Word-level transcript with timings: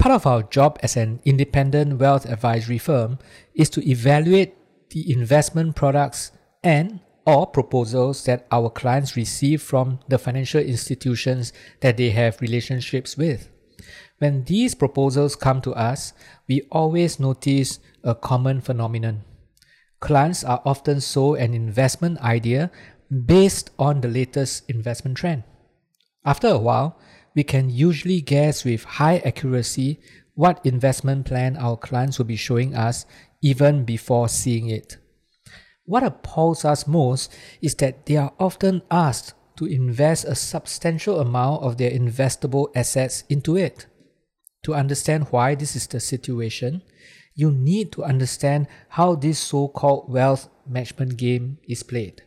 Part 0.00 0.14
of 0.14 0.26
our 0.26 0.42
job 0.44 0.78
as 0.82 0.96
an 0.96 1.20
independent 1.26 1.98
wealth 1.98 2.24
advisory 2.24 2.78
firm 2.78 3.18
is 3.54 3.68
to 3.68 3.86
evaluate 3.86 4.54
the 4.88 5.12
investment 5.12 5.76
products 5.76 6.32
and 6.64 7.00
or 7.26 7.46
proposals 7.46 8.24
that 8.24 8.46
our 8.50 8.70
clients 8.70 9.14
receive 9.14 9.60
from 9.60 10.00
the 10.08 10.16
financial 10.16 10.62
institutions 10.62 11.52
that 11.80 11.98
they 11.98 12.08
have 12.10 12.40
relationships 12.40 13.18
with. 13.18 13.50
When 14.16 14.44
these 14.44 14.74
proposals 14.74 15.36
come 15.36 15.60
to 15.60 15.74
us, 15.74 16.14
we 16.48 16.62
always 16.72 17.20
notice 17.20 17.78
a 18.02 18.14
common 18.14 18.62
phenomenon. 18.62 19.24
Clients 20.00 20.42
are 20.42 20.62
often 20.64 21.02
sold 21.02 21.36
an 21.36 21.52
investment 21.52 22.18
idea 22.20 22.70
based 23.26 23.68
on 23.78 24.00
the 24.00 24.08
latest 24.08 24.64
investment 24.70 25.18
trend. 25.18 25.44
After 26.24 26.48
a 26.48 26.58
while, 26.58 26.98
we 27.34 27.42
can 27.44 27.70
usually 27.70 28.20
guess 28.20 28.64
with 28.64 28.84
high 28.84 29.18
accuracy 29.18 30.00
what 30.34 30.64
investment 30.64 31.26
plan 31.26 31.56
our 31.56 31.76
clients 31.76 32.18
will 32.18 32.26
be 32.26 32.36
showing 32.36 32.74
us 32.74 33.06
even 33.42 33.84
before 33.84 34.28
seeing 34.28 34.68
it. 34.68 34.96
What 35.84 36.02
appalls 36.02 36.64
us 36.64 36.86
most 36.86 37.34
is 37.60 37.74
that 37.76 38.06
they 38.06 38.16
are 38.16 38.32
often 38.38 38.82
asked 38.90 39.34
to 39.56 39.66
invest 39.66 40.24
a 40.24 40.34
substantial 40.34 41.20
amount 41.20 41.62
of 41.62 41.76
their 41.76 41.90
investable 41.90 42.68
assets 42.74 43.24
into 43.28 43.56
it. 43.56 43.86
To 44.64 44.74
understand 44.74 45.26
why 45.30 45.54
this 45.54 45.74
is 45.74 45.86
the 45.86 46.00
situation, 46.00 46.82
you 47.34 47.50
need 47.50 47.92
to 47.92 48.04
understand 48.04 48.66
how 48.90 49.14
this 49.14 49.38
so 49.38 49.68
called 49.68 50.12
wealth 50.12 50.48
management 50.66 51.16
game 51.16 51.58
is 51.68 51.82
played. 51.82 52.22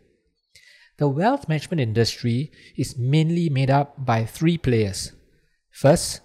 The 1.03 1.09
wealth 1.09 1.49
management 1.49 1.81
industry 1.81 2.49
is 2.77 2.97
mainly 2.97 3.49
made 3.49 3.69
up 3.69 4.05
by 4.05 4.23
three 4.23 4.57
players. 4.57 5.11
First 5.69 6.21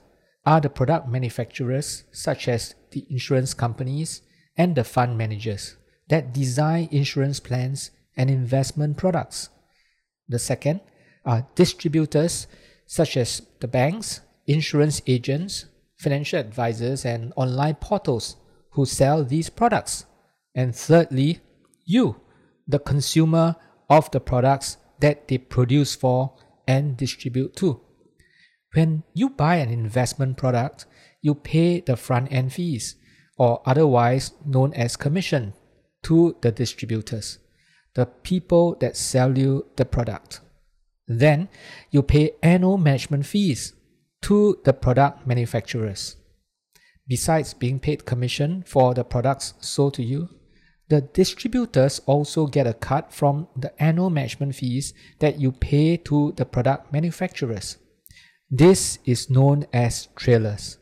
are 0.47 0.61
the 0.61 0.71
product 0.71 1.09
manufacturers, 1.09 2.05
such 2.12 2.47
as 2.47 2.77
the 2.93 3.05
insurance 3.11 3.55
companies 3.55 4.23
and 4.56 4.77
the 4.77 4.84
fund 4.84 5.19
managers, 5.19 5.75
that 6.11 6.33
design 6.33 6.89
insurance 6.93 7.41
plans 7.41 7.91
and 8.17 8.31
investment 8.31 8.97
products. 8.97 9.49
The 10.29 10.39
second 10.39 10.81
are 11.25 11.49
distributors, 11.56 12.47
such 12.87 13.17
as 13.17 13.43
the 13.59 13.67
banks, 13.67 14.21
insurance 14.47 15.03
agents, 15.09 15.65
financial 15.97 16.39
advisors, 16.39 17.05
and 17.05 17.33
online 17.34 17.75
portals 17.81 18.37
who 18.75 18.87
sell 18.87 19.25
these 19.25 19.51
products. 19.51 20.06
And 20.55 20.73
thirdly, 20.73 21.41
you, 21.84 22.21
the 22.69 22.79
consumer 22.79 23.56
of 23.89 24.11
the 24.11 24.20
products 24.20 24.77
that 25.00 25.28
they 25.28 25.39
produce 25.39 25.94
for 25.94 26.34
and 26.67 26.97
distribute 26.97 27.56
to. 27.56 27.81
When 28.75 29.03
you 29.14 29.31
buy 29.31 29.56
an 29.56 29.70
investment 29.70 30.36
product, 30.36 30.86
you 31.22 31.34
pay 31.34 31.81
the 31.81 31.97
front 31.97 32.33
end 32.33 32.53
fees, 32.53 32.97
or 33.39 33.62
otherwise 33.64 34.33
known 34.44 34.75
as 34.75 34.97
commission, 34.97 35.55
to 36.03 36.36
the 36.42 36.53
distributors, 36.53 37.39
the 37.94 38.06
people 38.06 38.76
that 38.81 38.97
sell 38.97 39.37
you 39.37 39.66
the 39.76 39.84
product. 39.84 40.41
Then 41.06 41.49
you 41.91 42.03
pay 42.03 42.32
annual 42.43 42.76
management 42.78 43.26
fees 43.26 43.72
to 44.22 44.59
the 44.65 44.72
product 44.72 45.26
manufacturers. 45.26 46.16
Besides 47.06 47.55
being 47.55 47.81
paid 47.81 48.05
commission 48.05 48.62
for 48.66 48.93
the 48.93 49.05
products 49.05 49.55
sold 49.60 49.94
to 49.94 50.03
you, 50.03 50.28
the 50.88 51.03
distributors 51.03 52.00
also 52.06 52.47
get 52.47 52.66
a 52.66 52.72
cut 52.72 53.12
from 53.12 53.49
the 53.54 53.71
annual 53.82 54.10
management 54.10 54.54
fees 54.54 54.94
that 55.19 55.38
you 55.38 55.53
pay 55.53 55.97
to 55.99 56.32
the 56.37 56.47
product 56.47 56.93
manufacturers. 56.93 57.76
This 58.50 58.99
is 59.04 59.28
known 59.28 59.66
as 59.72 60.09
trailers. 60.16 60.78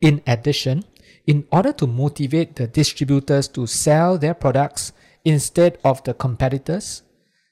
In 0.00 0.22
addition, 0.26 0.84
in 1.26 1.46
order 1.52 1.72
to 1.74 1.86
motivate 1.86 2.56
the 2.56 2.66
distributors 2.66 3.48
to 3.48 3.66
sell 3.66 4.16
their 4.16 4.34
products 4.34 4.92
instead 5.24 5.78
of 5.84 6.02
the 6.04 6.14
competitors, 6.14 7.02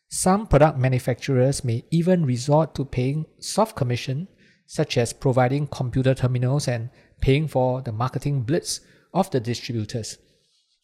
some 0.08 0.46
product 0.46 0.78
manufacturers 0.78 1.64
may 1.64 1.84
even 1.90 2.24
resort 2.24 2.74
to 2.76 2.84
paying 2.84 3.26
soft 3.40 3.76
commission, 3.76 4.28
such 4.66 4.96
as 4.96 5.12
providing 5.12 5.66
computer 5.66 6.14
terminals 6.14 6.68
and 6.68 6.88
paying 7.20 7.46
for 7.48 7.82
the 7.82 7.92
marketing 7.92 8.42
blitz 8.42 8.80
of 9.12 9.30
the 9.30 9.40
distributors 9.40 10.18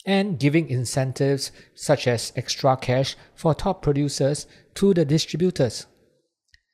and 0.07 0.39
giving 0.39 0.69
incentives 0.69 1.53
such 1.75 2.07
as 2.07 2.33
extra 2.37 2.77
cash 2.77 3.17
for 3.35 3.55
top 3.55 3.83
producers 3.83 4.47
to 4.75 4.95
the 4.95 5.05
distributors. 5.05 5.87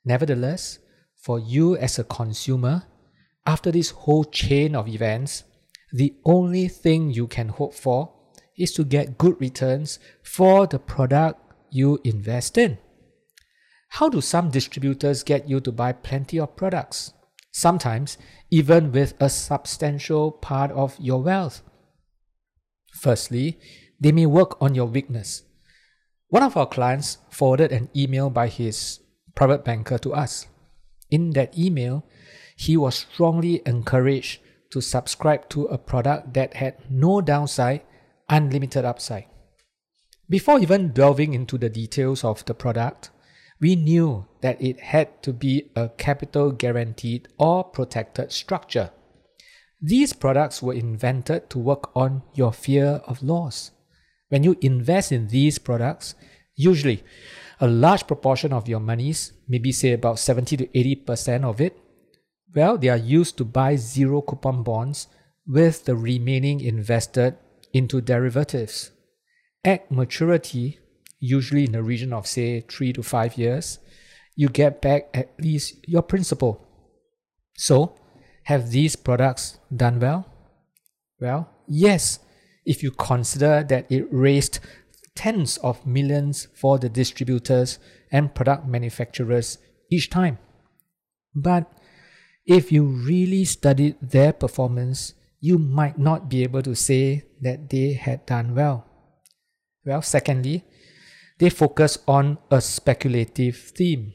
Nevertheless, 0.05 0.79
for 1.15 1.39
you 1.39 1.75
as 1.75 1.99
a 1.99 2.03
consumer, 2.03 2.83
after 3.45 3.71
this 3.71 3.91
whole 3.91 4.23
chain 4.23 4.75
of 4.75 4.87
events, 4.87 5.43
the 5.91 6.15
only 6.25 6.67
thing 6.67 7.11
you 7.11 7.27
can 7.27 7.49
hope 7.49 7.73
for 7.73 8.13
is 8.57 8.71
to 8.73 8.83
get 8.83 9.17
good 9.17 9.39
returns 9.39 9.99
for 10.23 10.67
the 10.67 10.79
product 10.79 11.39
you 11.69 11.99
invest 12.03 12.57
in. 12.57 12.77
How 13.89 14.09
do 14.09 14.21
some 14.21 14.49
distributors 14.49 15.23
get 15.23 15.49
you 15.49 15.59
to 15.61 15.71
buy 15.71 15.93
plenty 15.93 16.39
of 16.39 16.55
products? 16.55 17.13
Sometimes, 17.51 18.17
even 18.51 18.91
with 18.91 19.13
a 19.19 19.29
substantial 19.29 20.31
part 20.31 20.71
of 20.71 20.95
your 20.99 21.21
wealth. 21.21 21.61
Firstly, 22.91 23.59
they 23.99 24.11
may 24.11 24.25
work 24.25 24.61
on 24.61 24.75
your 24.75 24.87
weakness. 24.87 25.43
One 26.29 26.43
of 26.43 26.57
our 26.57 26.67
clients 26.67 27.19
forwarded 27.29 27.71
an 27.71 27.89
email 27.95 28.29
by 28.29 28.47
his 28.47 28.99
private 29.35 29.63
banker 29.63 29.97
to 29.99 30.13
us. 30.13 30.47
In 31.09 31.31
that 31.31 31.57
email, 31.57 32.05
he 32.55 32.75
was 32.75 32.95
strongly 32.95 33.61
encouraged 33.65 34.41
to 34.71 34.81
subscribe 34.81 35.47
to 35.49 35.65
a 35.65 35.77
product 35.77 36.33
that 36.33 36.55
had 36.55 36.75
no 36.89 37.21
downside, 37.21 37.81
unlimited 38.27 38.83
upside. 38.83 39.25
Before 40.29 40.59
even 40.59 40.91
delving 40.91 41.33
into 41.33 41.57
the 41.57 41.69
details 41.69 42.23
of 42.23 42.43
the 42.43 42.53
product, 42.53 43.11
we 43.61 43.75
knew 43.75 44.25
that 44.41 44.61
it 44.61 44.79
had 44.79 45.23
to 45.23 45.31
be 45.31 45.71
a 45.75 45.89
capital 45.89 46.51
guaranteed 46.51 47.27
or 47.37 47.63
protected 47.63 48.31
structure. 48.31 48.91
These 49.81 50.13
products 50.13 50.61
were 50.61 50.73
invented 50.73 51.49
to 51.51 51.59
work 51.59 51.95
on 51.95 52.23
your 52.33 52.51
fear 52.51 53.01
of 53.05 53.21
loss. 53.21 53.71
When 54.29 54.43
you 54.43 54.57
invest 54.61 55.11
in 55.11 55.27
these 55.27 55.59
products, 55.59 56.15
usually 56.55 57.03
a 57.59 57.67
large 57.67 58.07
proportion 58.07 58.53
of 58.53 58.67
your 58.67 58.79
monies, 58.79 59.33
maybe 59.47 59.71
say 59.71 59.93
about 59.93 60.19
70 60.19 60.57
to 60.57 60.67
80% 60.67 61.43
of 61.43 61.61
it, 61.61 61.77
well, 62.55 62.77
they 62.77 62.89
are 62.89 62.97
used 62.97 63.37
to 63.37 63.45
buy 63.45 63.75
zero 63.75 64.21
coupon 64.21 64.63
bonds 64.63 65.07
with 65.45 65.85
the 65.85 65.95
remaining 65.95 66.59
invested 66.59 67.37
into 67.71 68.01
derivatives. 68.01 68.91
At 69.63 69.91
maturity, 69.91 70.79
usually 71.19 71.65
in 71.65 71.73
the 71.73 71.83
region 71.83 72.13
of 72.13 72.25
say 72.25 72.61
3 72.61 72.93
to 72.93 73.03
5 73.03 73.37
years, 73.37 73.79
you 74.35 74.49
get 74.49 74.81
back 74.81 75.09
at 75.13 75.29
least 75.39 75.87
your 75.87 76.01
principal. 76.01 76.65
So, 77.55 77.95
have 78.47 78.71
these 78.71 78.95
products 78.95 79.59
done 79.75 79.99
well? 79.99 80.25
Well, 81.19 81.49
yes, 81.67 82.19
if 82.65 82.81
you 82.81 82.91
consider 82.91 83.61
that 83.67 83.91
it 83.91 84.07
raised 84.09 84.59
tens 85.15 85.57
of 85.57 85.85
millions 85.85 86.47
for 86.55 86.79
the 86.79 86.87
distributors 86.87 87.77
and 88.09 88.33
product 88.33 88.65
manufacturers 88.65 89.57
each 89.91 90.09
time. 90.09 90.37
But 91.35 91.69
if 92.45 92.71
you 92.71 92.85
really 92.85 93.43
studied 93.43 93.97
their 94.01 94.31
performance, 94.31 95.13
you 95.41 95.57
might 95.57 95.99
not 95.99 96.29
be 96.29 96.43
able 96.43 96.61
to 96.61 96.73
say 96.73 97.25
that 97.41 97.69
they 97.69 97.93
had 97.93 98.25
done 98.25 98.55
well. 98.55 98.85
Well, 99.85 100.01
secondly, 100.01 100.63
they 101.39 101.49
focus 101.49 101.97
on 102.07 102.37
a 102.49 102.61
speculative 102.61 103.57
theme. 103.75 104.13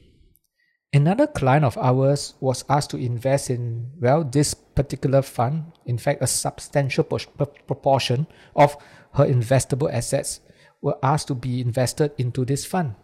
Another 0.94 1.26
client 1.26 1.64
of 1.64 1.78
ours 1.78 2.34
was 2.40 2.64
asked 2.68 2.90
to 2.90 2.98
invest 2.98 3.48
in, 3.48 3.90
well, 3.98 4.24
this 4.24 4.52
particular 4.52 5.22
fund, 5.22 5.72
in 5.86 5.96
fact, 5.96 6.22
a 6.22 6.26
substantial 6.26 7.04
proportion 7.04 8.26
of 8.54 8.76
her 9.14 9.24
investable 9.24 9.90
assets 9.90 10.40
were 10.82 10.98
asked 11.02 11.28
to 11.28 11.34
be 11.34 11.62
invested 11.62 12.12
into 12.18 12.44
this 12.44 12.66
fund. 12.66 12.94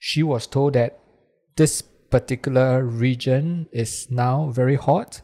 She 0.00 0.22
was 0.24 0.48
told 0.48 0.72
that 0.72 0.98
this 1.56 1.80
particular 1.80 2.84
region 2.84 3.68
is 3.70 4.10
now 4.10 4.50
very 4.50 4.76
hot 4.76 5.20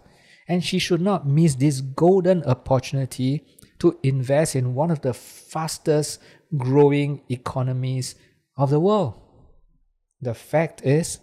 and 0.46 0.62
she 0.62 0.78
should 0.78 1.00
not 1.00 1.26
miss 1.26 1.54
this 1.56 1.80
golden 1.80 2.44
opportunity 2.44 3.44
to 3.78 3.98
invest 4.02 4.54
in 4.54 4.74
one 4.74 4.90
of 4.90 5.00
the 5.00 5.14
fastest 5.14 6.20
growing 6.56 7.22
economies 7.28 8.14
of 8.56 8.70
the 8.70 8.78
world. 8.78 9.14
The 10.20 10.34
fact 10.34 10.82
is, 10.84 11.18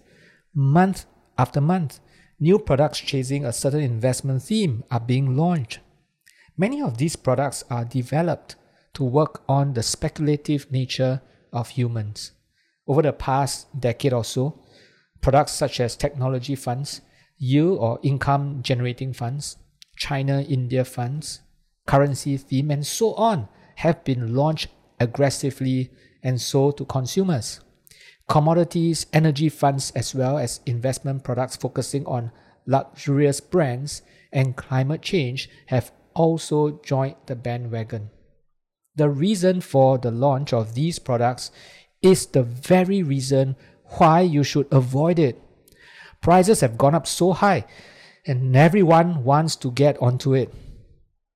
month 0.53 1.06
after 1.38 1.62
month, 1.62 2.00
new 2.39 2.59
products 2.59 3.00
chasing 3.00 3.45
a 3.45 3.53
certain 3.53 3.81
investment 3.81 4.44
theme 4.44 4.83
are 4.92 5.00
being 5.00 5.36
launched. 5.36 5.80
Many 6.57 6.81
of 6.81 6.98
these 6.98 7.15
products 7.15 7.63
are 7.69 7.86
developed 7.86 8.56
to 8.94 9.03
work 9.03 9.44
on 9.48 9.74
the 9.74 9.83
speculative 9.83 10.71
nature 10.71 11.21
of 11.53 11.69
humans. 11.69 12.33
Over 12.88 13.01
the 13.01 13.13
past 13.13 13.68
decade 13.80 14.13
or 14.13 14.24
so, 14.24 14.59
products 15.21 15.53
such 15.53 15.80
as 15.80 15.95
technology 15.95 16.56
funds, 16.56 17.01
yield 17.38 17.80
or 17.80 18.00
income 18.03 18.62
generating 18.62 19.13
funds, 19.13 19.57
China 19.95 20.42
India 20.42 20.83
funds, 20.83 21.42
currency 21.86 22.38
theme, 22.38 22.71
and 22.71 22.86
so 22.86 23.13
on 23.13 23.48
have 23.75 24.03
been 24.03 24.36
launched 24.36 24.68
aggressively 25.00 25.92
and 26.24 26.39
sold 26.39 26.77
to 26.77 26.86
consumers. 26.86 27.62
Commodities, 28.31 29.07
energy 29.12 29.50
funds, 29.50 29.92
as 29.92 30.16
well 30.16 30.38
as 30.38 30.62
investment 30.66 31.22
products 31.22 31.57
focusing 31.57 32.06
on 32.06 32.31
luxurious 32.66 33.42
brands 33.42 34.04
and 34.31 34.56
climate 34.56 35.01
change 35.01 35.50
have 35.66 35.92
also 36.13 36.80
joined 36.81 37.18
the 37.25 37.36
bandwagon. 37.36 38.10
The 38.95 39.10
reason 39.10 39.60
for 39.60 39.98
the 39.98 40.12
launch 40.12 40.54
of 40.54 40.75
these 40.75 40.98
products 40.98 41.51
is 42.01 42.25
the 42.25 42.44
very 42.44 43.04
reason 43.04 43.57
why 43.98 44.22
you 44.22 44.45
should 44.45 44.68
avoid 44.72 45.19
it. 45.19 45.38
Prices 46.22 46.62
have 46.62 46.77
gone 46.77 46.95
up 46.95 47.07
so 47.07 47.34
high, 47.34 47.66
and 48.25 48.56
everyone 48.56 49.25
wants 49.25 49.57
to 49.57 49.72
get 49.72 50.01
onto 50.01 50.34
it. 50.36 50.54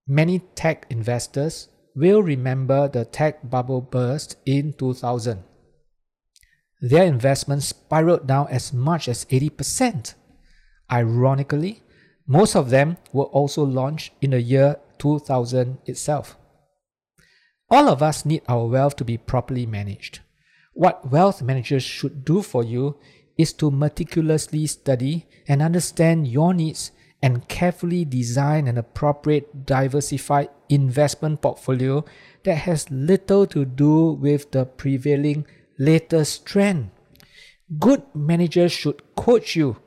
Many 0.07 0.39
tech 0.55 0.85
investors 0.89 1.67
will 1.93 2.23
remember 2.23 2.87
the 2.87 3.03
tech 3.03 3.49
bubble 3.49 3.81
burst 3.81 4.37
in 4.45 4.71
2000. 4.71 5.43
Their 6.81 7.03
investments 7.03 7.67
spiraled 7.67 8.27
down 8.27 8.47
as 8.49 8.73
much 8.73 9.07
as 9.07 9.25
80%. 9.25 10.15
Ironically, 10.91 11.81
most 12.27 12.55
of 12.55 12.69
them 12.69 12.97
were 13.13 13.25
also 13.25 13.63
launched 13.63 14.11
in 14.21 14.31
the 14.31 14.41
year 14.41 14.77
2000 14.97 15.77
itself. 15.85 16.37
All 17.69 17.89
of 17.89 18.03
us 18.03 18.25
need 18.25 18.41
our 18.47 18.67
wealth 18.67 18.95
to 18.97 19.05
be 19.05 19.17
properly 19.17 19.65
managed. 19.65 20.19
What 20.73 21.09
wealth 21.09 21.41
managers 21.41 21.83
should 21.83 22.25
do 22.25 22.41
for 22.41 22.63
you 22.63 22.97
is 23.37 23.53
to 23.53 23.71
meticulously 23.71 24.67
study 24.67 25.25
and 25.47 25.61
understand 25.61 26.27
your 26.27 26.53
needs 26.53 26.91
and 27.21 27.47
carefully 27.47 28.05
design 28.05 28.67
an 28.67 28.77
appropriate 28.77 29.65
diversified 29.65 30.49
investment 30.69 31.41
portfolio 31.41 32.05
that 32.43 32.55
has 32.55 32.91
little 32.91 33.47
to 33.47 33.65
do 33.65 34.11
with 34.11 34.51
the 34.51 34.65
prevailing 34.65 35.45
latest 35.77 36.45
trend. 36.45 36.91
Good 37.79 38.03
managers 38.13 38.71
should 38.71 39.15
coach 39.15 39.55
you 39.55 39.77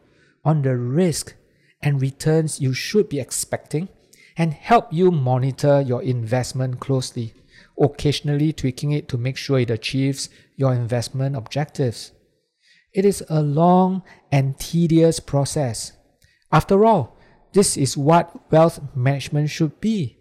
on 0.44 0.62
the 0.62 0.76
risk 0.76 1.34
and 1.82 2.00
returns 2.00 2.60
you 2.60 2.72
should 2.72 3.08
be 3.08 3.20
expecting 3.20 3.88
and 4.36 4.52
help 4.52 4.92
you 4.92 5.10
monitor 5.10 5.80
your 5.80 6.02
investment 6.02 6.80
closely, 6.80 7.34
occasionally 7.78 8.52
tweaking 8.52 8.92
it 8.92 9.08
to 9.08 9.18
make 9.18 9.36
sure 9.36 9.58
it 9.58 9.70
achieves 9.70 10.28
your 10.56 10.74
investment 10.74 11.36
objectives. 11.36 12.12
It 12.92 13.04
is 13.04 13.24
a 13.28 13.42
long 13.42 14.02
and 14.32 14.58
tedious 14.58 15.20
process. 15.20 15.92
After 16.50 16.84
all, 16.84 17.16
this 17.52 17.76
is 17.76 17.96
what 17.96 18.50
wealth 18.50 18.80
management 18.94 19.50
should 19.50 19.80
be. 19.80 20.18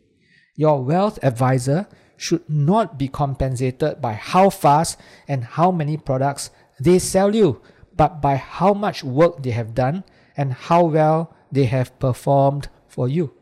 Your 0.56 0.84
wealth 0.84 1.20
advisor 1.24 1.88
should 2.18 2.50
not 2.50 2.98
be 2.98 3.08
compensated 3.08 4.02
by 4.02 4.14
how 4.14 4.50
fast 4.50 5.00
and 5.28 5.44
how 5.44 5.72
many 5.72 5.96
products 5.96 6.50
they 6.80 7.00
sell 7.00 7.36
you, 7.36 7.62
but 7.96 8.22
by 8.22 8.36
how 8.36 8.74
much 8.74 9.04
work 9.04 9.44
they 9.44 9.52
have 9.52 9.74
done 9.74 10.04
and 10.36 10.54
how 10.54 10.84
well 10.84 11.34
they 11.52 11.66
have 11.66 11.98
performed 12.00 12.68
for 12.88 13.08
you. 13.08 13.34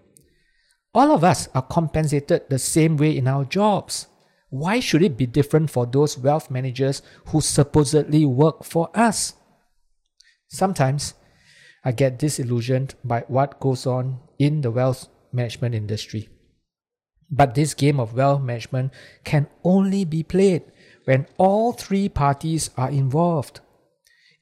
All 0.93 1.11
of 1.11 1.23
us 1.23 1.49
are 1.53 1.61
compensated 1.61 2.43
the 2.49 2.59
same 2.59 2.95
way 2.95 3.17
in 3.17 3.27
our 3.27 3.43
jobs. 3.45 4.07
Why 4.49 4.79
should 4.79 5.03
it 5.03 5.17
be 5.17 5.25
different 5.25 5.69
for 5.69 5.85
those 5.85 6.17
wealth 6.17 6.49
managers 6.49 7.01
who 7.27 7.41
supposedly 7.41 8.25
work 8.25 8.63
for 8.63 8.89
us? 8.93 9.33
Sometimes 10.47 11.15
I 11.83 11.91
get 11.91 12.17
disillusioned 12.17 12.95
by 13.03 13.25
what 13.27 13.59
goes 13.59 13.85
on 13.85 14.19
in 14.39 14.61
the 14.61 14.71
wealth 14.71 15.07
management 15.33 15.75
industry. 15.75 16.29
But 17.29 17.55
this 17.55 17.73
game 17.73 17.99
of 17.99 18.13
wealth 18.13 18.41
management 18.41 18.93
can 19.23 19.47
only 19.63 20.05
be 20.05 20.23
played 20.23 20.63
when 21.05 21.27
all 21.37 21.73
three 21.73 22.09
parties 22.09 22.69
are 22.77 22.89
involved. 22.89 23.59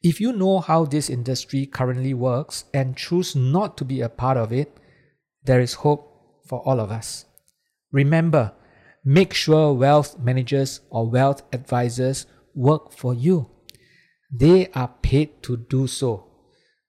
If 0.01 0.19
you 0.19 0.33
know 0.33 0.59
how 0.59 0.85
this 0.85 1.09
industry 1.09 1.65
currently 1.65 2.13
works 2.13 2.65
and 2.73 2.97
choose 2.97 3.35
not 3.35 3.77
to 3.77 3.85
be 3.85 4.01
a 4.01 4.09
part 4.09 4.37
of 4.37 4.51
it, 4.51 4.77
there 5.43 5.61
is 5.61 5.75
hope 5.75 6.41
for 6.45 6.59
all 6.59 6.79
of 6.79 6.91
us. 6.91 7.25
Remember, 7.91 8.53
make 9.05 9.33
sure 9.33 9.73
wealth 9.73 10.19
managers 10.19 10.81
or 10.89 11.09
wealth 11.09 11.43
advisors 11.53 12.25
work 12.53 12.91
for 12.91 13.13
you. 13.13 13.49
They 14.31 14.67
are 14.73 14.93
paid 15.01 15.41
to 15.43 15.57
do 15.57 15.87
so. 15.87 16.27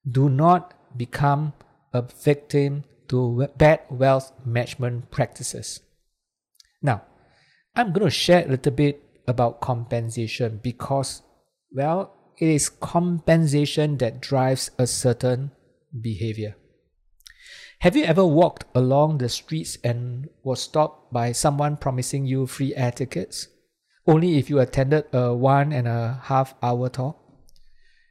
Do 0.08 0.28
not 0.28 0.74
become 0.96 1.52
a 1.92 2.02
victim 2.02 2.84
to 3.08 3.48
bad 3.56 3.80
wealth 3.90 4.32
management 4.44 5.10
practices. 5.10 5.80
Now, 6.82 7.02
I'm 7.74 7.92
going 7.92 8.04
to 8.04 8.10
share 8.10 8.44
a 8.44 8.48
little 8.48 8.72
bit 8.72 9.02
about 9.26 9.60
compensation 9.60 10.60
because, 10.62 11.22
well, 11.72 12.14
it 12.38 12.48
is 12.48 12.68
compensation 12.68 13.98
that 13.98 14.20
drives 14.20 14.70
a 14.78 14.86
certain 14.86 15.52
behavior. 16.00 16.56
Have 17.80 17.96
you 17.96 18.04
ever 18.04 18.24
walked 18.24 18.64
along 18.74 19.18
the 19.18 19.28
streets 19.28 19.78
and 19.84 20.28
was 20.42 20.62
stopped 20.62 21.12
by 21.12 21.32
someone 21.32 21.76
promising 21.76 22.26
you 22.26 22.46
free 22.46 22.74
air 22.74 22.92
tickets? 22.92 23.48
Only 24.06 24.38
if 24.38 24.48
you 24.48 24.58
attended 24.58 25.06
a 25.12 25.34
one 25.34 25.72
and 25.72 25.88
a 25.88 26.20
half 26.24 26.54
hour 26.62 26.88
talk? 26.88 27.20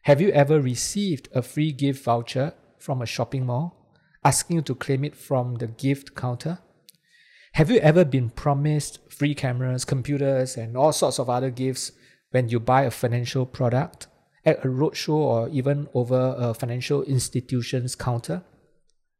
Have 0.03 0.19
you 0.19 0.29
ever 0.29 0.59
received 0.59 1.29
a 1.33 1.41
free 1.41 1.71
gift 1.71 2.03
voucher 2.03 2.53
from 2.77 3.01
a 3.01 3.05
shopping 3.05 3.45
mall, 3.45 3.82
asking 4.23 4.57
you 4.57 4.61
to 4.63 4.75
claim 4.75 5.03
it 5.03 5.15
from 5.15 5.55
the 5.55 5.67
gift 5.67 6.15
counter? 6.15 6.59
Have 7.53 7.69
you 7.69 7.79
ever 7.79 8.03
been 8.03 8.29
promised 8.29 8.99
free 9.11 9.35
cameras, 9.35 9.85
computers, 9.85 10.57
and 10.57 10.75
all 10.75 10.91
sorts 10.91 11.19
of 11.19 11.29
other 11.29 11.51
gifts 11.51 11.91
when 12.31 12.49
you 12.49 12.59
buy 12.59 12.83
a 12.83 12.91
financial 12.91 13.45
product? 13.45 14.07
at 14.45 14.63
a 14.65 14.67
roadshow 14.67 15.13
or 15.13 15.49
even 15.49 15.87
over 15.93 16.35
a 16.37 16.53
financial 16.53 17.03
institution's 17.03 17.95
counter? 17.95 18.43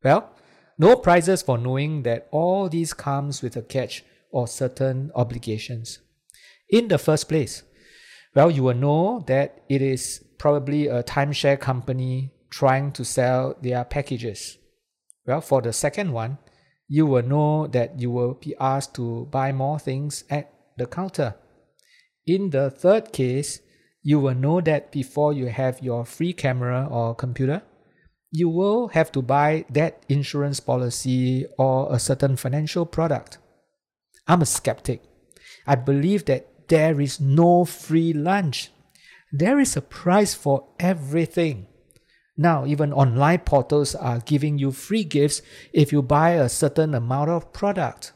Well, 0.03 0.29
no 0.77 0.95
prizes 0.95 1.41
for 1.41 1.57
knowing 1.57 2.03
that 2.03 2.27
all 2.31 2.67
these 2.67 2.93
comes 2.93 3.41
with 3.41 3.55
a 3.55 3.62
catch 3.62 4.03
or 4.31 4.48
certain 4.48 5.12
obligations. 5.15 6.00
In 6.69 6.88
the 6.88 6.98
first 6.98 7.29
place, 7.29 7.63
well, 8.36 8.50
you 8.50 8.63
will 8.63 8.74
know 8.74 9.24
that 9.27 9.63
it 9.69 9.81
is 9.81 10.24
probably 10.39 10.88
a 10.88 11.03
timeshare 11.03 11.60
company 11.60 12.31
trying 12.50 12.91
to 12.93 13.05
sell 13.05 13.55
their 13.62 13.83
packages. 13.83 14.57
Well, 15.25 15.42
for 15.42 15.62
the 15.62 15.74
second 15.74 16.12
one, 16.12 16.38
you 16.88 17.06
will 17.06 17.24
know 17.24 17.68
that 17.68 18.00
you 18.00 18.12
will 18.12 18.34
be 18.34 18.56
asked 18.60 18.94
to 18.96 19.27
buy 19.32 19.51
more 19.51 19.80
things 19.80 20.24
at 20.30 20.51
the 20.77 20.86
counter. 20.86 21.36
In 22.25 22.50
the 22.50 22.70
third 22.70 23.13
case, 23.13 23.62
you 24.01 24.20
will 24.20 24.36
know 24.36 24.60
that 24.62 24.92
before 24.92 25.34
you 25.34 25.48
have 25.48 25.82
your 25.82 26.06
free 26.06 26.34
camera 26.34 26.88
or 26.89 27.15
computer, 27.15 27.62
you 28.32 28.50
will 28.50 28.89
have 28.89 29.12
to 29.13 29.22
buy 29.22 29.65
that 29.70 30.03
insurance 30.10 30.60
policy 30.60 31.46
or 31.58 31.94
a 31.94 32.00
certain 32.00 32.36
financial 32.36 32.86
product. 32.86 33.38
I'm 34.27 34.42
a 34.42 34.46
skeptic. 34.46 35.03
I 35.68 35.75
believe 35.75 36.25
that 36.25 36.68
there 36.68 37.00
is 37.00 37.20
no 37.20 37.63
free 37.65 38.12
lunch. 38.12 38.72
There 39.32 39.60
is 39.60 39.77
a 39.77 39.82
price 39.82 40.34
for 40.34 40.68
everything. 40.80 41.68
Now, 42.36 42.66
even 42.66 42.92
online 42.92 43.40
portals 43.40 43.94
are 43.96 44.20
giving 44.20 44.58
you 44.58 44.72
free 44.72 45.04
gifts 45.04 45.42
if 45.72 45.92
you 45.92 46.02
buy 46.02 46.32
a 46.32 46.50
certain 46.50 46.96
amount 46.96 47.30
of 47.30 47.54
product. 47.54 48.13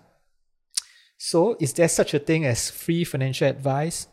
So, 1.18 1.56
is 1.60 1.74
there 1.74 1.88
such 1.88 2.14
a 2.14 2.20
thing 2.20 2.46
as 2.46 2.70
free 2.70 3.04
financial 3.04 3.48
advice? 3.48 4.08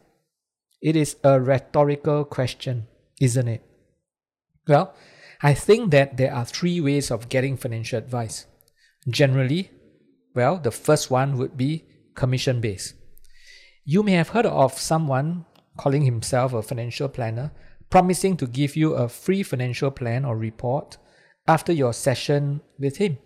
It 0.83 0.97
is 0.97 1.17
a 1.25 1.41
rhetorical 1.41 2.25
question, 2.25 2.87
isn't 3.21 3.49
it? 3.49 3.63
Well, 4.69 4.95
I 5.43 5.55
think 5.55 5.91
that 5.91 6.17
there 6.17 6.35
are 6.35 6.45
three 6.45 6.81
ways 6.81 7.11
of 7.11 7.29
getting 7.29 7.57
financial 7.57 7.99
advice. 7.99 8.47
Generally, 9.09 9.71
well, 10.35 10.59
the 10.59 10.71
first 10.71 11.11
one 11.11 11.37
would 11.39 11.57
be 11.57 11.85
commission 12.15 12.61
based. 12.61 12.95
You 13.85 14.03
may 14.03 14.13
have 14.13 14.31
heard 14.31 14.47
of 14.47 14.79
someone 14.79 15.45
calling 15.77 16.03
himself 16.03 16.53
a 16.53 16.63
financial 16.63 17.09
planner, 17.09 17.53
promising 17.91 18.37
to 18.39 18.47
give 18.47 18.77
you 18.77 18.95
a 18.95 19.09
free 19.09 19.43
financial 19.43 19.91
plan 19.91 20.25
or 20.25 20.37
report 20.37 20.97
after 21.47 21.73
your 21.73 21.93
session 21.93 22.61
with 22.79 22.97
him. 22.97 23.19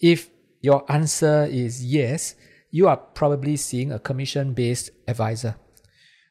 If 0.00 0.30
your 0.60 0.90
answer 0.90 1.46
is 1.50 1.84
yes, 1.84 2.34
you 2.70 2.88
are 2.88 2.96
probably 2.96 3.56
seeing 3.56 3.92
a 3.92 3.98
commission 3.98 4.54
based 4.54 4.90
advisor. 5.08 5.56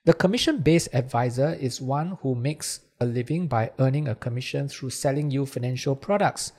The 0.05 0.13
commission 0.13 0.59
based 0.62 0.89
advisor 0.93 1.53
is 1.53 1.81
one 1.81 2.17
who 2.21 2.36
makes 2.36 2.79
a 3.00 3.05
living 3.05 3.48
by 3.48 3.71
earning 3.79 4.07
a 4.07 4.15
commission 4.15 4.67
through 4.67 4.89
selling 4.89 5.31
you 5.31 5.45
financial 5.45 5.95
products 5.95 6.51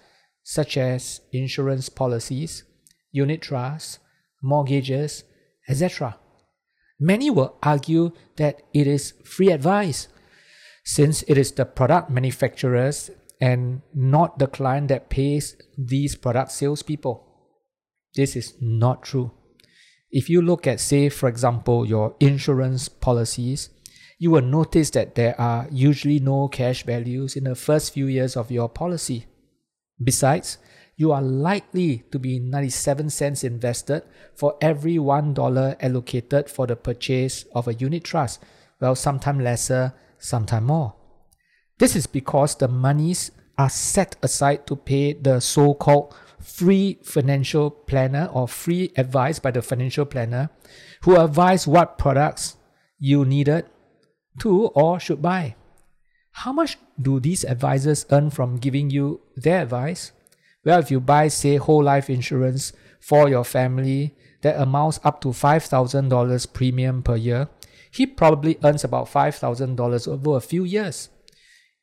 such 0.42 0.76
as 0.76 1.20
insurance 1.32 1.88
policies, 1.88 2.64
unit 3.12 3.42
trusts, 3.42 3.98
mortgages, 4.42 5.24
etc. 5.68 6.16
Many 6.98 7.30
will 7.30 7.56
argue 7.62 8.12
that 8.36 8.62
it 8.72 8.86
is 8.86 9.14
free 9.24 9.50
advice 9.50 10.08
since 10.90 11.22
it 11.28 11.38
is 11.38 11.52
the 11.52 11.64
product 11.64 12.10
manufacturers 12.10 13.10
and 13.40 13.80
not 13.94 14.40
the 14.40 14.48
client 14.48 14.88
that 14.88 15.08
pays 15.08 15.54
these 15.78 16.16
product 16.16 16.50
salespeople. 16.50 17.24
This 18.16 18.34
is 18.34 18.54
not 18.60 19.04
true. 19.04 19.30
If 20.10 20.28
you 20.28 20.42
look 20.42 20.66
at, 20.66 20.80
say, 20.80 21.08
for 21.08 21.28
example, 21.28 21.86
your 21.86 22.16
insurance 22.18 22.88
policies, 22.88 23.70
you 24.18 24.32
will 24.32 24.42
notice 24.42 24.90
that 24.90 25.14
there 25.14 25.40
are 25.40 25.68
usually 25.70 26.18
no 26.18 26.48
cash 26.48 26.82
values 26.82 27.36
in 27.36 27.44
the 27.44 27.54
first 27.54 27.94
few 27.94 28.06
years 28.08 28.36
of 28.36 28.50
your 28.50 28.68
policy. 28.68 29.26
Besides, 30.02 30.58
you 30.96 31.12
are 31.12 31.22
likely 31.22 32.02
to 32.10 32.18
be 32.18 32.40
97 32.40 33.10
cents 33.10 33.44
invested 33.44 34.02
for 34.34 34.56
every 34.60 34.96
$1 34.96 35.76
allocated 35.80 36.50
for 36.50 36.66
the 36.66 36.74
purchase 36.74 37.44
of 37.54 37.68
a 37.68 37.74
unit 37.74 38.02
trust, 38.02 38.42
well, 38.80 38.96
sometimes 38.96 39.40
lesser, 39.40 39.94
sometimes 40.20 40.66
more. 40.66 40.94
This 41.78 41.96
is 41.96 42.06
because 42.06 42.54
the 42.54 42.68
monies 42.68 43.32
are 43.58 43.70
set 43.70 44.16
aside 44.22 44.66
to 44.66 44.76
pay 44.76 45.14
the 45.14 45.40
so 45.40 45.74
called 45.74 46.14
free 46.38 46.98
financial 47.02 47.70
planner 47.70 48.30
or 48.32 48.48
free 48.48 48.92
advice 48.96 49.38
by 49.38 49.50
the 49.50 49.62
financial 49.62 50.04
planner 50.04 50.50
who 51.02 51.18
advise 51.18 51.66
what 51.66 51.98
products 51.98 52.56
you 52.98 53.24
needed 53.24 53.66
to 54.38 54.66
or 54.68 55.00
should 55.00 55.20
buy. 55.20 55.54
How 56.32 56.52
much 56.52 56.78
do 57.00 57.20
these 57.20 57.44
advisors 57.44 58.06
earn 58.10 58.30
from 58.30 58.56
giving 58.56 58.90
you 58.90 59.20
their 59.36 59.62
advice? 59.62 60.12
Well, 60.64 60.78
if 60.78 60.90
you 60.90 61.00
buy, 61.00 61.28
say, 61.28 61.56
whole 61.56 61.82
life 61.82 62.08
insurance 62.08 62.72
for 63.00 63.28
your 63.28 63.44
family 63.44 64.14
that 64.42 64.60
amounts 64.60 65.00
up 65.04 65.20
to 65.22 65.28
$5,000 65.28 66.52
premium 66.52 67.02
per 67.02 67.16
year, 67.16 67.48
he 67.90 68.06
probably 68.06 68.58
earns 68.62 68.84
about 68.84 69.08
$5,000 69.08 70.08
over 70.08 70.36
a 70.36 70.40
few 70.40 70.64
years. 70.64 71.08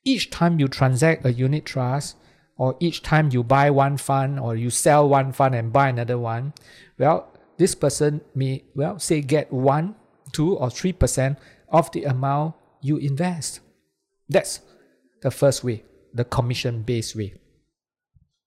Each 0.04 0.30
time 0.30 0.58
you 0.58 0.68
transact 0.68 1.24
a 1.24 1.32
unit 1.32 1.64
trust, 1.64 2.16
or 2.56 2.76
each 2.80 3.02
time 3.02 3.30
you 3.32 3.42
buy 3.44 3.70
one 3.70 3.96
fund 3.96 4.40
or 4.40 4.56
you 4.56 4.68
sell 4.68 5.08
one 5.08 5.32
fund 5.32 5.54
and 5.54 5.72
buy 5.72 5.88
another 5.88 6.18
one, 6.18 6.52
well, 6.98 7.32
this 7.56 7.74
person 7.74 8.20
may, 8.34 8.64
well, 8.74 8.98
say 8.98 9.20
get 9.20 9.52
1, 9.52 9.94
2, 10.32 10.56
or 10.56 10.68
3% 10.68 11.36
of 11.68 11.90
the 11.92 12.04
amount 12.04 12.54
you 12.80 12.96
invest. 12.96 13.60
That's 14.28 14.60
the 15.22 15.30
first 15.30 15.62
way, 15.62 15.84
the 16.12 16.24
commission 16.24 16.82
based 16.82 17.14
way. 17.14 17.34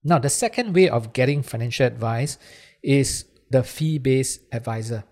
Now, 0.04 0.18
the 0.18 0.30
second 0.30 0.74
way 0.74 0.88
of 0.88 1.12
getting 1.12 1.42
financial 1.42 1.86
advice 1.86 2.38
is 2.82 3.24
the 3.50 3.62
fee 3.62 3.98
based 3.98 4.40
advisor. 4.52 5.04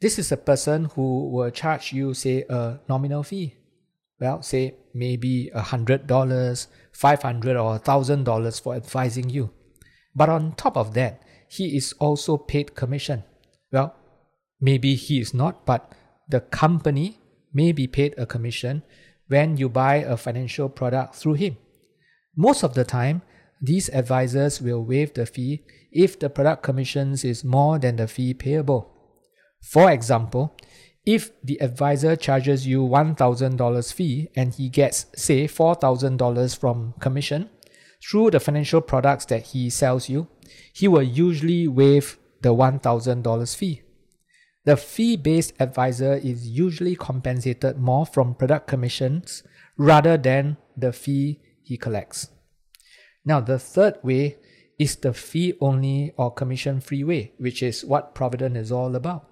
This 0.00 0.18
is 0.18 0.30
a 0.30 0.36
person 0.36 0.86
who 0.94 1.30
will 1.30 1.50
charge 1.50 1.92
you, 1.92 2.12
say, 2.12 2.44
a 2.50 2.80
nominal 2.88 3.22
fee. 3.22 3.54
Well, 4.20 4.42
say 4.42 4.74
maybe 4.94 5.50
a 5.54 5.62
hundred 5.62 6.06
dollars, 6.06 6.68
five 6.92 7.22
hundred 7.22 7.56
or 7.56 7.76
a 7.76 7.78
thousand 7.78 8.24
dollars 8.24 8.58
for 8.58 8.74
advising 8.74 9.30
you. 9.30 9.50
But 10.14 10.28
on 10.28 10.52
top 10.52 10.76
of 10.76 10.94
that, 10.94 11.22
he 11.48 11.76
is 11.76 11.92
also 11.98 12.36
paid 12.36 12.74
commission. 12.74 13.24
Well, 13.72 13.94
maybe 14.60 14.94
he 14.94 15.20
is 15.20 15.34
not, 15.34 15.66
but 15.66 15.92
the 16.28 16.40
company 16.40 17.18
may 17.52 17.72
be 17.72 17.86
paid 17.86 18.14
a 18.18 18.26
commission 18.26 18.82
when 19.28 19.56
you 19.56 19.68
buy 19.68 19.96
a 19.96 20.16
financial 20.16 20.68
product 20.68 21.14
through 21.14 21.34
him. 21.34 21.56
Most 22.36 22.62
of 22.62 22.74
the 22.74 22.84
time, 22.84 23.22
these 23.60 23.88
advisors 23.90 24.60
will 24.60 24.84
waive 24.84 25.14
the 25.14 25.26
fee 25.26 25.64
if 25.90 26.18
the 26.18 26.28
product 26.28 26.62
commissions 26.62 27.24
is 27.24 27.44
more 27.44 27.78
than 27.78 27.96
the 27.96 28.06
fee 28.06 28.34
payable. 28.34 28.95
For 29.62 29.90
example, 29.90 30.56
if 31.04 31.30
the 31.42 31.60
advisor 31.62 32.16
charges 32.16 32.66
you 32.66 32.82
$1,000 32.82 33.92
fee 33.92 34.28
and 34.34 34.52
he 34.54 34.68
gets, 34.68 35.06
say, 35.14 35.46
$4,000 35.46 36.58
from 36.58 36.94
commission 36.98 37.48
through 38.02 38.30
the 38.30 38.40
financial 38.40 38.80
products 38.80 39.24
that 39.26 39.48
he 39.48 39.70
sells 39.70 40.08
you, 40.08 40.28
he 40.72 40.88
will 40.88 41.02
usually 41.02 41.68
waive 41.68 42.18
the 42.42 42.54
$1,000 42.54 43.56
fee. 43.56 43.82
The 44.64 44.76
fee 44.76 45.16
based 45.16 45.52
advisor 45.60 46.14
is 46.14 46.48
usually 46.48 46.96
compensated 46.96 47.78
more 47.78 48.04
from 48.04 48.34
product 48.34 48.66
commissions 48.66 49.44
rather 49.76 50.16
than 50.16 50.56
the 50.76 50.92
fee 50.92 51.40
he 51.62 51.76
collects. 51.76 52.30
Now, 53.24 53.40
the 53.40 53.60
third 53.60 53.98
way 54.02 54.38
is 54.76 54.96
the 54.96 55.12
fee 55.12 55.54
only 55.60 56.12
or 56.16 56.32
commission 56.32 56.80
free 56.80 57.04
way, 57.04 57.32
which 57.38 57.62
is 57.62 57.84
what 57.84 58.14
Providend 58.14 58.56
is 58.56 58.72
all 58.72 58.96
about. 58.96 59.28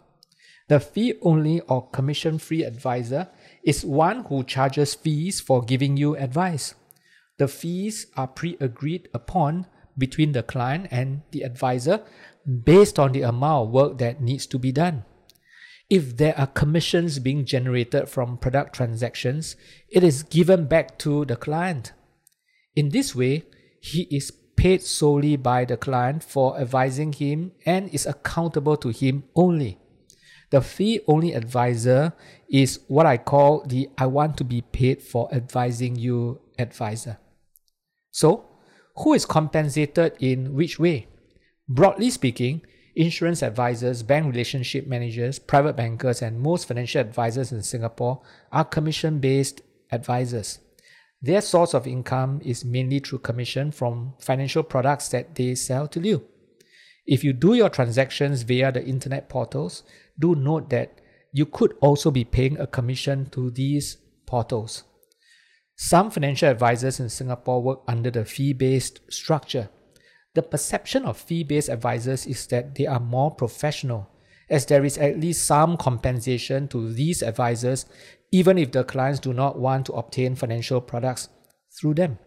The 0.68 0.80
fee 0.80 1.14
only 1.20 1.60
or 1.62 1.88
commission 1.90 2.38
free 2.38 2.64
advisor 2.64 3.28
is 3.62 3.84
one 3.84 4.24
who 4.24 4.44
charges 4.44 4.94
fees 4.94 5.40
for 5.40 5.62
giving 5.62 5.96
you 5.96 6.16
advice. 6.16 6.74
The 7.36 7.48
fees 7.48 8.06
are 8.16 8.28
pre 8.28 8.56
agreed 8.60 9.08
upon 9.12 9.66
between 9.98 10.32
the 10.32 10.42
client 10.42 10.88
and 10.90 11.22
the 11.32 11.42
advisor 11.42 12.02
based 12.64 12.98
on 12.98 13.12
the 13.12 13.22
amount 13.22 13.68
of 13.68 13.74
work 13.74 13.98
that 13.98 14.20
needs 14.20 14.46
to 14.46 14.58
be 14.58 14.72
done. 14.72 15.04
If 15.90 16.16
there 16.16 16.38
are 16.38 16.46
commissions 16.46 17.18
being 17.18 17.44
generated 17.44 18.08
from 18.08 18.38
product 18.38 18.74
transactions, 18.74 19.56
it 19.88 20.02
is 20.02 20.22
given 20.22 20.66
back 20.66 20.98
to 21.00 21.26
the 21.26 21.36
client. 21.36 21.92
In 22.74 22.88
this 22.88 23.14
way, 23.14 23.44
he 23.80 24.02
is 24.10 24.30
paid 24.56 24.82
solely 24.82 25.36
by 25.36 25.66
the 25.66 25.76
client 25.76 26.24
for 26.24 26.58
advising 26.58 27.12
him 27.12 27.52
and 27.66 27.92
is 27.92 28.06
accountable 28.06 28.78
to 28.78 28.88
him 28.88 29.24
only. 29.36 29.78
The 30.54 30.60
fee 30.60 31.00
only 31.08 31.32
advisor 31.32 32.12
is 32.48 32.78
what 32.86 33.06
I 33.06 33.16
call 33.16 33.64
the 33.66 33.90
I 33.98 34.06
want 34.06 34.36
to 34.36 34.44
be 34.44 34.60
paid 34.60 35.02
for 35.02 35.28
advising 35.34 35.96
you 35.96 36.42
advisor. 36.56 37.18
So, 38.12 38.44
who 38.98 39.14
is 39.14 39.26
compensated 39.26 40.12
in 40.20 40.54
which 40.54 40.78
way? 40.78 41.08
Broadly 41.68 42.08
speaking, 42.08 42.62
insurance 42.94 43.42
advisors, 43.42 44.04
bank 44.04 44.26
relationship 44.26 44.86
managers, 44.86 45.40
private 45.40 45.74
bankers, 45.74 46.22
and 46.22 46.40
most 46.40 46.68
financial 46.68 47.00
advisors 47.00 47.50
in 47.50 47.64
Singapore 47.64 48.22
are 48.52 48.64
commission 48.64 49.18
based 49.18 49.60
advisors. 49.90 50.60
Their 51.20 51.40
source 51.40 51.74
of 51.74 51.88
income 51.88 52.40
is 52.44 52.64
mainly 52.64 53.00
through 53.00 53.26
commission 53.26 53.72
from 53.72 54.14
financial 54.20 54.62
products 54.62 55.08
that 55.08 55.34
they 55.34 55.56
sell 55.56 55.88
to 55.88 55.98
you. 55.98 56.22
If 57.06 57.22
you 57.22 57.32
do 57.32 57.54
your 57.54 57.68
transactions 57.68 58.42
via 58.42 58.72
the 58.72 58.82
internet 58.82 59.28
portals, 59.28 59.82
do 60.18 60.34
note 60.34 60.70
that 60.70 61.00
you 61.32 61.46
could 61.46 61.74
also 61.80 62.10
be 62.10 62.24
paying 62.24 62.58
a 62.58 62.66
commission 62.66 63.26
to 63.30 63.50
these 63.50 63.96
portals. 64.26 64.84
Some 65.76 66.10
financial 66.10 66.48
advisors 66.48 67.00
in 67.00 67.08
Singapore 67.08 67.62
work 67.62 67.80
under 67.88 68.10
the 68.10 68.24
fee 68.24 68.52
based 68.52 69.00
structure. 69.10 69.68
The 70.34 70.42
perception 70.42 71.04
of 71.04 71.16
fee 71.16 71.44
based 71.44 71.68
advisors 71.68 72.26
is 72.26 72.46
that 72.48 72.74
they 72.74 72.86
are 72.86 73.00
more 73.00 73.32
professional, 73.32 74.08
as 74.48 74.66
there 74.66 74.84
is 74.84 74.98
at 74.98 75.18
least 75.18 75.44
some 75.44 75.76
compensation 75.76 76.68
to 76.68 76.92
these 76.92 77.22
advisors 77.22 77.86
even 78.34 78.58
if 78.58 78.72
the 78.72 78.82
clients 78.82 79.20
do 79.20 79.32
not 79.32 79.56
want 79.56 79.86
to 79.86 79.92
obtain 79.92 80.34
financial 80.34 80.80
products 80.80 81.28
through 81.70 81.94
them. 81.94 82.18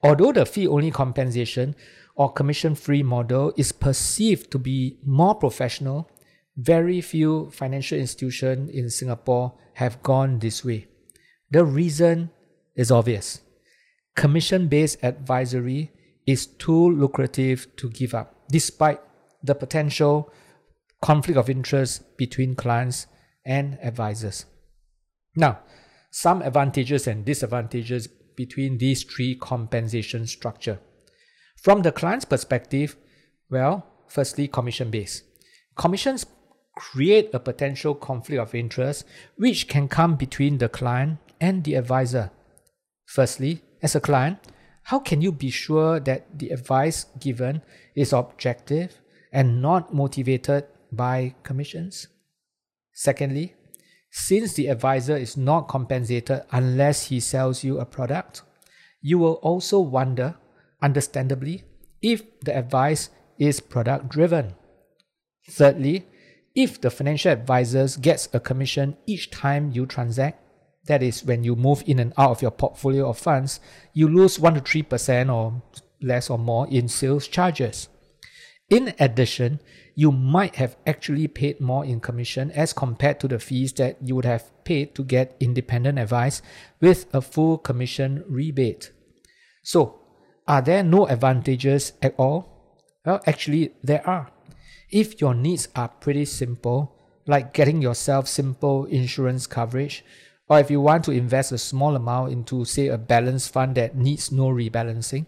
Although 0.00 0.30
the 0.30 0.46
fee 0.46 0.68
only 0.68 0.92
compensation 0.92 1.74
or 2.14 2.32
commission 2.32 2.76
free 2.76 3.02
model 3.02 3.52
is 3.56 3.72
perceived 3.72 4.48
to 4.52 4.60
be 4.60 4.98
more 5.04 5.34
professional, 5.34 6.08
very 6.58 7.00
few 7.00 7.48
financial 7.50 7.96
institutions 7.96 8.68
in 8.70 8.90
Singapore 8.90 9.54
have 9.74 10.02
gone 10.02 10.40
this 10.40 10.64
way. 10.64 10.88
The 11.50 11.64
reason 11.64 12.30
is 12.74 12.90
obvious. 12.90 13.40
Commission 14.16 14.66
based 14.66 14.98
advisory 15.04 15.92
is 16.26 16.46
too 16.46 16.90
lucrative 16.90 17.68
to 17.76 17.88
give 17.88 18.12
up, 18.12 18.34
despite 18.50 19.00
the 19.42 19.54
potential 19.54 20.32
conflict 21.00 21.38
of 21.38 21.48
interest 21.48 22.16
between 22.16 22.56
clients 22.56 23.06
and 23.46 23.78
advisors. 23.80 24.44
Now, 25.36 25.60
some 26.10 26.42
advantages 26.42 27.06
and 27.06 27.24
disadvantages 27.24 28.08
between 28.08 28.78
these 28.78 29.04
three 29.04 29.36
compensation 29.36 30.26
structure. 30.26 30.80
From 31.62 31.82
the 31.82 31.92
client's 31.92 32.24
perspective, 32.24 32.96
well, 33.48 33.86
firstly, 34.08 34.48
commission 34.48 34.90
based. 34.90 35.22
Commissions 35.76 36.26
create 36.78 37.34
a 37.34 37.40
potential 37.40 37.94
conflict 37.94 38.40
of 38.40 38.54
interest 38.54 39.04
which 39.36 39.66
can 39.66 39.88
come 39.88 40.14
between 40.14 40.58
the 40.58 40.68
client 40.68 41.18
and 41.40 41.64
the 41.64 41.74
advisor. 41.74 42.30
Firstly, 43.06 43.62
as 43.82 43.94
a 43.96 44.00
client, 44.00 44.38
How 44.88 44.98
can 44.98 45.20
you 45.20 45.32
be 45.32 45.50
sure 45.50 46.00
that 46.00 46.38
the 46.38 46.48
advice 46.48 47.04
given 47.20 47.60
is 47.94 48.14
objective 48.14 49.02
and 49.30 49.60
not 49.60 49.92
motivated 49.92 50.64
by 50.90 51.34
commissions? 51.42 52.08
Secondly, 52.94 53.54
since 54.10 54.54
the 54.54 54.68
advisor 54.68 55.14
is 55.14 55.36
not 55.36 55.68
compensated 55.68 56.40
unless 56.52 57.08
he 57.08 57.20
sells 57.20 57.62
you 57.62 57.78
a 57.78 57.84
product, 57.84 58.40
you 59.02 59.18
will 59.18 59.34
also 59.44 59.78
wonder, 59.78 60.36
understandably, 60.80 61.64
if 62.00 62.22
the 62.40 62.56
advice 62.56 63.10
is 63.38 63.60
product 63.60 64.08
driven. 64.08 64.54
Thirdly, 65.50 66.06
if 66.58 66.80
the 66.80 66.90
financial 66.90 67.30
advisor 67.30 67.86
gets 68.00 68.28
a 68.32 68.40
commission 68.40 68.96
each 69.06 69.30
time 69.30 69.70
you 69.70 69.86
transact, 69.86 70.42
that 70.86 71.04
is 71.04 71.22
when 71.22 71.44
you 71.44 71.54
move 71.54 71.84
in 71.86 72.00
and 72.00 72.12
out 72.18 72.32
of 72.32 72.42
your 72.42 72.50
portfolio 72.50 73.08
of 73.08 73.16
funds, 73.16 73.60
you 73.92 74.08
lose 74.08 74.40
1 74.40 74.54
to 74.54 74.60
3% 74.60 75.32
or 75.32 75.62
less 76.02 76.28
or 76.28 76.36
more 76.36 76.66
in 76.66 76.88
sales 76.88 77.28
charges. 77.28 77.88
In 78.68 78.92
addition, 78.98 79.60
you 79.94 80.10
might 80.10 80.56
have 80.56 80.76
actually 80.84 81.28
paid 81.28 81.60
more 81.60 81.84
in 81.84 82.00
commission 82.00 82.50
as 82.50 82.72
compared 82.72 83.20
to 83.20 83.28
the 83.28 83.38
fees 83.38 83.72
that 83.74 83.96
you 84.02 84.16
would 84.16 84.24
have 84.24 84.50
paid 84.64 84.96
to 84.96 85.04
get 85.04 85.36
independent 85.38 85.96
advice 86.00 86.42
with 86.80 87.06
a 87.14 87.20
full 87.20 87.58
commission 87.58 88.24
rebate. 88.26 88.90
So, 89.62 90.00
are 90.48 90.60
there 90.60 90.82
no 90.82 91.06
advantages 91.06 91.92
at 92.02 92.16
all? 92.18 92.82
Well, 93.06 93.20
actually, 93.26 93.74
there 93.84 94.04
are. 94.08 94.32
If 94.90 95.20
your 95.20 95.34
needs 95.34 95.68
are 95.76 95.88
pretty 95.88 96.24
simple, 96.24 96.94
like 97.26 97.52
getting 97.52 97.82
yourself 97.82 98.26
simple 98.26 98.86
insurance 98.86 99.46
coverage, 99.46 100.04
or 100.48 100.60
if 100.60 100.70
you 100.70 100.80
want 100.80 101.04
to 101.04 101.10
invest 101.10 101.52
a 101.52 101.58
small 101.58 101.94
amount 101.94 102.32
into, 102.32 102.64
say, 102.64 102.88
a 102.88 102.96
balanced 102.96 103.52
fund 103.52 103.74
that 103.74 103.96
needs 103.96 104.32
no 104.32 104.46
rebalancing, 104.46 105.26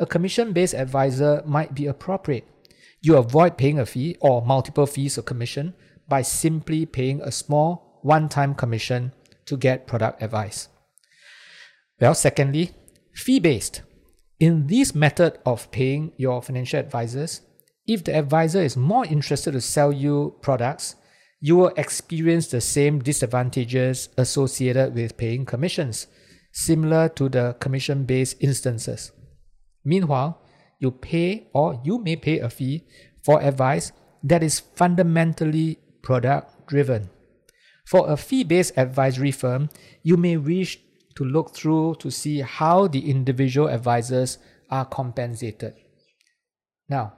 a 0.00 0.06
commission 0.06 0.52
based 0.52 0.74
advisor 0.74 1.42
might 1.46 1.74
be 1.74 1.86
appropriate. 1.86 2.46
You 3.00 3.16
avoid 3.16 3.56
paying 3.56 3.78
a 3.78 3.86
fee 3.86 4.16
or 4.20 4.44
multiple 4.44 4.86
fees 4.86 5.16
or 5.16 5.22
commission 5.22 5.74
by 6.08 6.22
simply 6.22 6.84
paying 6.84 7.20
a 7.20 7.30
small 7.30 8.00
one 8.02 8.28
time 8.28 8.54
commission 8.54 9.12
to 9.46 9.56
get 9.56 9.86
product 9.86 10.22
advice. 10.22 10.68
Well, 12.00 12.14
secondly, 12.14 12.72
fee 13.14 13.38
based. 13.38 13.82
In 14.40 14.66
this 14.66 14.94
method 14.94 15.38
of 15.44 15.70
paying 15.70 16.12
your 16.16 16.42
financial 16.42 16.80
advisors, 16.80 17.40
if 17.88 18.04
the 18.04 18.14
advisor 18.14 18.60
is 18.60 18.76
more 18.76 19.06
interested 19.06 19.52
to 19.52 19.60
sell 19.62 19.90
you 19.90 20.36
products, 20.42 20.94
you 21.40 21.56
will 21.56 21.72
experience 21.76 22.48
the 22.48 22.60
same 22.60 22.98
disadvantages 22.98 24.10
associated 24.18 24.94
with 24.94 25.16
paying 25.16 25.46
commissions, 25.46 26.06
similar 26.52 27.08
to 27.08 27.28
the 27.28 27.56
commission 27.60 28.04
based 28.04 28.36
instances. 28.40 29.10
Meanwhile, 29.84 30.42
you 30.78 30.90
pay 30.90 31.48
or 31.54 31.80
you 31.82 31.98
may 31.98 32.16
pay 32.16 32.40
a 32.40 32.50
fee 32.50 32.84
for 33.24 33.42
advice 33.42 33.90
that 34.22 34.42
is 34.42 34.60
fundamentally 34.60 35.78
product 36.02 36.68
driven. 36.68 37.08
For 37.86 38.10
a 38.10 38.18
fee 38.18 38.44
based 38.44 38.76
advisory 38.76 39.30
firm, 39.30 39.70
you 40.02 40.18
may 40.18 40.36
wish 40.36 40.78
to 41.16 41.24
look 41.24 41.54
through 41.54 41.96
to 42.00 42.10
see 42.10 42.40
how 42.40 42.86
the 42.86 43.10
individual 43.10 43.68
advisors 43.68 44.38
are 44.70 44.84
compensated. 44.84 45.74
Now, 46.88 47.14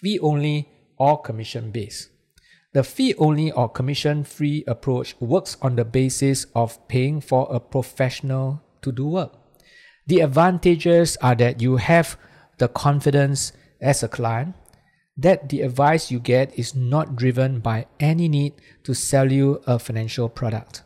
fee 0.00 0.18
only 0.20 0.68
or 0.98 1.20
commission 1.20 1.70
based. 1.70 2.10
The 2.72 2.84
fee 2.84 3.14
only 3.16 3.50
or 3.52 3.68
commission 3.68 4.24
free 4.24 4.64
approach 4.66 5.16
works 5.20 5.56
on 5.62 5.76
the 5.76 5.84
basis 5.84 6.46
of 6.54 6.86
paying 6.88 7.20
for 7.20 7.48
a 7.50 7.58
professional 7.60 8.62
to 8.82 8.92
do 8.92 9.06
work. 9.06 9.32
The 10.06 10.20
advantages 10.20 11.16
are 11.22 11.34
that 11.36 11.60
you 11.62 11.76
have 11.76 12.18
the 12.58 12.68
confidence 12.68 13.52
as 13.80 14.02
a 14.02 14.08
client 14.08 14.54
that 15.16 15.48
the 15.48 15.62
advice 15.62 16.10
you 16.10 16.18
get 16.18 16.58
is 16.58 16.74
not 16.74 17.16
driven 17.16 17.60
by 17.60 17.86
any 17.98 18.28
need 18.28 18.52
to 18.84 18.94
sell 18.94 19.32
you 19.32 19.62
a 19.66 19.78
financial 19.78 20.28
product. 20.28 20.82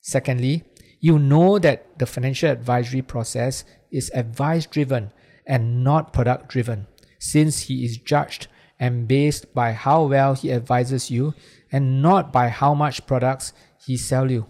Secondly, 0.00 0.62
you 1.00 1.18
know 1.18 1.58
that 1.58 1.98
the 1.98 2.06
financial 2.06 2.50
advisory 2.50 3.02
process 3.02 3.64
is 3.90 4.10
advice 4.14 4.66
driven 4.66 5.12
and 5.46 5.82
not 5.82 6.12
product 6.12 6.48
driven, 6.48 6.86
since 7.18 7.62
he 7.62 7.84
is 7.84 7.98
judged 7.98 8.48
and 8.78 9.08
based 9.08 9.54
by 9.54 9.72
how 9.72 10.04
well 10.04 10.34
he 10.34 10.52
advises 10.52 11.10
you 11.10 11.34
and 11.72 12.02
not 12.02 12.32
by 12.32 12.48
how 12.48 12.74
much 12.74 13.06
products 13.06 13.52
he 13.84 13.96
sells 13.96 14.30
you. 14.30 14.46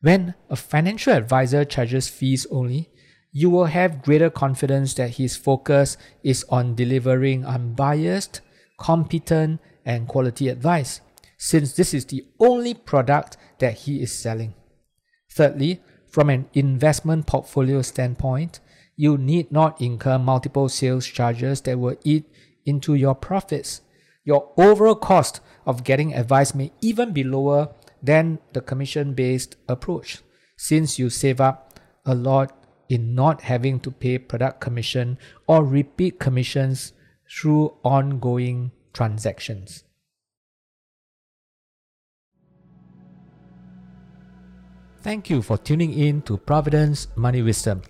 When 0.00 0.34
a 0.50 0.56
financial 0.56 1.12
advisor 1.12 1.64
charges 1.64 2.08
fees 2.08 2.46
only, 2.50 2.90
you 3.32 3.50
will 3.50 3.66
have 3.66 4.02
greater 4.02 4.30
confidence 4.30 4.94
that 4.94 5.16
his 5.16 5.36
focus 5.36 5.96
is 6.22 6.44
on 6.50 6.74
delivering 6.74 7.44
unbiased, 7.44 8.40
competent, 8.78 9.60
and 9.84 10.06
quality 10.06 10.48
advice, 10.48 11.00
since 11.36 11.72
this 11.72 11.92
is 11.92 12.06
the 12.06 12.24
only 12.38 12.74
product 12.74 13.36
that 13.58 13.74
he 13.74 14.00
is 14.02 14.16
selling. 14.16 14.54
Thirdly, 15.32 15.80
from 16.06 16.30
an 16.30 16.48
investment 16.54 17.26
portfolio 17.26 17.82
standpoint, 17.82 18.60
you 18.96 19.18
need 19.18 19.50
not 19.50 19.80
incur 19.80 20.18
multiple 20.18 20.68
sales 20.68 21.06
charges 21.06 21.60
that 21.62 21.78
will 21.78 21.96
eat 22.04 22.24
into 22.64 22.94
your 22.94 23.14
profits. 23.14 23.80
Your 24.24 24.52
overall 24.56 24.94
cost 24.94 25.40
of 25.66 25.84
getting 25.84 26.14
advice 26.14 26.54
may 26.54 26.72
even 26.80 27.12
be 27.12 27.24
lower 27.24 27.74
than 28.02 28.38
the 28.52 28.60
commission 28.60 29.14
based 29.14 29.56
approach, 29.68 30.22
since 30.56 30.98
you 30.98 31.10
save 31.10 31.40
up 31.40 31.80
a 32.06 32.14
lot 32.14 32.56
in 32.88 33.14
not 33.14 33.42
having 33.42 33.80
to 33.80 33.90
pay 33.90 34.18
product 34.18 34.60
commission 34.60 35.18
or 35.46 35.64
repeat 35.64 36.20
commissions 36.20 36.92
through 37.28 37.74
ongoing 37.82 38.70
transactions. 38.92 39.84
Thank 45.02 45.28
you 45.28 45.42
for 45.42 45.58
tuning 45.58 45.92
in 45.92 46.22
to 46.22 46.38
Providend's 46.38 47.08
Money 47.14 47.42
Wisdom. 47.42 47.82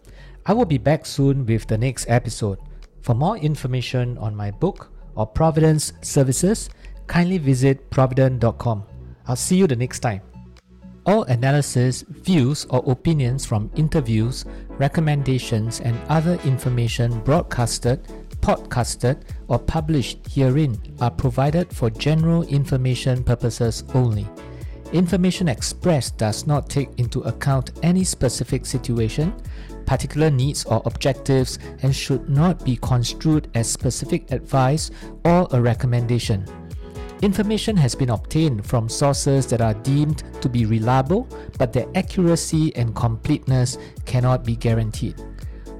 I 0.46 0.52
will 0.52 0.66
be 0.66 0.76
back 0.76 1.06
soon 1.06 1.46
with 1.46 1.66
the 1.66 1.78
next 1.78 2.04
episode. 2.06 2.58
For 3.00 3.14
more 3.14 3.38
information 3.38 4.18
on 4.18 4.36
my 4.36 4.50
book 4.50 4.92
or 5.14 5.26
Providend's 5.26 5.94
services, 6.02 6.68
kindly 7.06 7.38
visit 7.38 7.90
providend.com. 7.90 8.84
I'll 9.26 9.36
see 9.36 9.56
you 9.56 9.66
the 9.66 9.76
next 9.76 10.00
time. 10.00 10.20
All 11.06 11.22
analysis, 11.24 12.02
views, 12.08 12.66
or 12.68 12.82
opinions 12.90 13.46
from 13.46 13.70
interviews, 13.74 14.44
recommendations, 14.68 15.80
and 15.80 15.98
other 16.10 16.38
information 16.44 17.20
broadcasted, 17.20 18.04
podcasted, 18.40 19.22
or 19.48 19.58
published 19.58 20.26
herein 20.30 20.78
are 21.00 21.10
provided 21.10 21.74
for 21.74 21.88
general 21.88 22.42
information 22.44 23.24
purposes 23.24 23.82
only. 23.94 24.26
Information 24.92 25.48
expressed 25.48 26.18
does 26.18 26.46
not 26.46 26.68
take 26.68 26.88
into 26.98 27.20
account 27.22 27.72
any 27.82 28.04
specific 28.04 28.64
situation, 28.66 29.34
particular 29.86 30.30
needs, 30.30 30.64
or 30.64 30.82
objectives 30.84 31.58
and 31.82 31.94
should 31.94 32.28
not 32.28 32.64
be 32.64 32.76
construed 32.76 33.48
as 33.54 33.70
specific 33.70 34.30
advice 34.30 34.90
or 35.24 35.46
a 35.52 35.60
recommendation. 35.60 36.46
Information 37.22 37.76
has 37.76 37.94
been 37.94 38.10
obtained 38.10 38.66
from 38.66 38.88
sources 38.88 39.46
that 39.46 39.60
are 39.60 39.74
deemed 39.74 40.24
to 40.42 40.48
be 40.48 40.66
reliable, 40.66 41.26
but 41.58 41.72
their 41.72 41.86
accuracy 41.94 42.74
and 42.76 42.94
completeness 42.94 43.78
cannot 44.04 44.44
be 44.44 44.56
guaranteed. 44.56 45.22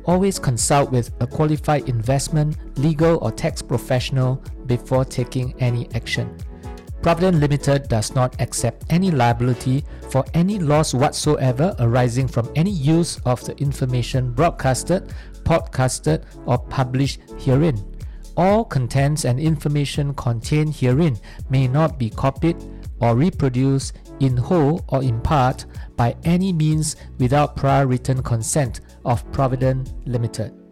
Always 0.06 0.38
consult 0.38 0.90
with 0.90 1.12
a 1.20 1.26
qualified 1.26 1.88
investment, 1.88 2.56
legal, 2.78 3.18
or 3.22 3.30
tax 3.30 3.62
professional 3.62 4.42
before 4.66 5.04
taking 5.04 5.54
any 5.60 5.88
action. 5.94 6.34
Providend 7.04 7.38
Limited 7.38 7.86
does 7.88 8.14
not 8.14 8.40
accept 8.40 8.86
any 8.88 9.10
liability 9.10 9.84
for 10.08 10.24
any 10.32 10.58
loss 10.58 10.94
whatsoever 10.94 11.76
arising 11.78 12.26
from 12.26 12.50
any 12.56 12.70
use 12.70 13.20
of 13.26 13.44
the 13.44 13.54
information 13.58 14.32
broadcasted, 14.32 15.12
podcasted, 15.42 16.24
or 16.46 16.56
published 16.56 17.20
herein. 17.38 17.76
All 18.38 18.64
contents 18.64 19.26
and 19.26 19.38
information 19.38 20.14
contained 20.14 20.76
herein 20.76 21.18
may 21.50 21.68
not 21.68 21.98
be 21.98 22.08
copied 22.08 22.56
or 23.00 23.14
reproduced 23.14 23.98
in 24.20 24.38
whole 24.38 24.82
or 24.88 25.02
in 25.02 25.20
part 25.20 25.66
by 25.96 26.16
any 26.24 26.54
means 26.54 26.96
without 27.18 27.54
prior 27.54 27.86
written 27.86 28.22
consent 28.22 28.80
of 29.04 29.30
Providend 29.30 29.92
Limited. 30.06 30.63